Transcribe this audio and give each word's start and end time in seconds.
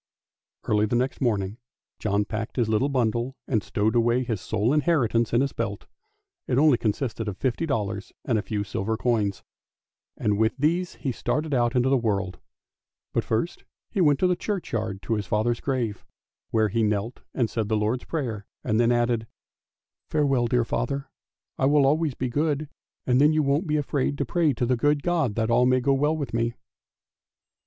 Early 0.63 0.87
next 0.87 1.21
morning 1.21 1.57
John 1.99 2.25
packed 2.25 2.55
his 2.55 2.67
little 2.67 2.89
bundle 2.89 3.37
and 3.47 3.61
stowed 3.61 3.95
away 3.95 4.23
his 4.23 4.41
sole 4.41 4.73
inheritance 4.73 5.31
in 5.31 5.41
his 5.41 5.53
belt; 5.53 5.85
it 6.47 6.57
only 6.57 6.79
consisted 6.79 7.27
of 7.27 7.37
fifty 7.37 7.67
dollars 7.67 8.11
and 8.25 8.39
a 8.39 8.41
few 8.41 8.63
silver 8.63 8.97
coins, 8.97 9.43
and 10.17 10.39
with 10.39 10.57
these 10.57 10.95
he 10.95 11.11
started 11.11 11.53
out 11.53 11.75
into 11.75 11.87
the 11.87 11.99
world. 11.99 12.39
But 13.13 13.23
first 13.23 13.63
he 13.91 14.01
went 14.01 14.17
to 14.21 14.25
the 14.27 14.35
churchyard 14.35 15.03
to 15.03 15.13
his 15.13 15.27
father's 15.27 15.59
grave, 15.61 16.03
where 16.49 16.69
he 16.69 16.81
knelt 16.81 17.21
and 17.35 17.47
said 17.47 17.69
the 17.69 17.77
Lord's 17.77 18.05
prayer, 18.05 18.47
and 18.63 18.79
then 18.79 18.91
added," 18.91 19.27
Farewell, 20.09 20.47
dear 20.47 20.65
father! 20.65 21.11
I 21.59 21.67
will 21.67 21.85
always 21.85 22.15
be 22.15 22.27
good, 22.27 22.69
and 23.05 23.21
then 23.21 23.33
you 23.33 23.43
won't 23.43 23.67
be 23.67 23.77
afraid 23.77 24.17
to 24.17 24.25
pray 24.25 24.53
to 24.53 24.65
the 24.65 24.75
good 24.75 25.03
God 25.03 25.35
that 25.35 25.51
all 25.51 25.67
may 25.67 25.79
go 25.79 25.93
well 25.93 26.17
with 26.17 26.33
me! 26.33 26.55